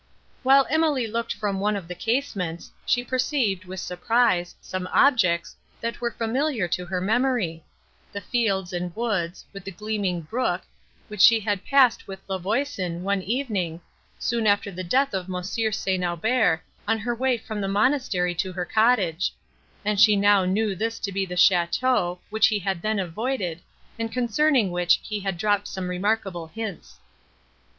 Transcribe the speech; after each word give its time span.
While 0.41 0.65
Emily 0.71 1.05
looked 1.05 1.31
from 1.35 1.59
one 1.59 1.75
of 1.75 1.87
the 1.87 1.93
casements, 1.93 2.71
she 2.87 3.03
perceived, 3.03 3.65
with 3.65 3.79
surprise, 3.79 4.55
some 4.59 4.89
objects, 4.91 5.55
that 5.79 6.01
were 6.01 6.09
familiar 6.09 6.67
to 6.69 6.87
her 6.87 6.99
memory;—the 6.99 8.21
fields 8.21 8.73
and 8.73 8.95
woods, 8.95 9.45
with 9.53 9.63
the 9.63 9.69
gleaming 9.69 10.21
brook, 10.21 10.63
which 11.07 11.21
she 11.21 11.39
had 11.39 11.63
passed 11.63 12.07
with 12.07 12.19
La 12.27 12.39
Voisin, 12.39 13.03
one 13.03 13.21
evening, 13.21 13.79
soon 14.17 14.47
after 14.47 14.71
the 14.71 14.83
death 14.83 15.13
of 15.13 15.29
Monsieur 15.29 15.69
St. 15.71 16.03
Aubert, 16.03 16.63
in 16.89 16.97
her 16.97 17.13
way 17.13 17.37
from 17.37 17.61
the 17.61 17.67
monastery 17.67 18.33
to 18.33 18.51
her 18.53 18.65
cottage; 18.65 19.31
and 19.85 20.01
she 20.01 20.15
now 20.15 20.45
knew 20.45 20.73
this 20.75 20.97
to 20.97 21.11
be 21.11 21.27
the 21.27 21.35
château, 21.35 22.17
which 22.31 22.47
he 22.47 22.57
had 22.57 22.81
then 22.81 22.97
avoided, 22.97 23.61
and 23.99 24.11
concerning 24.11 24.71
which 24.71 24.99
he 25.03 25.19
had 25.19 25.37
dropped 25.37 25.67
some 25.67 25.87
remarkable 25.87 26.47
hints. 26.47 26.97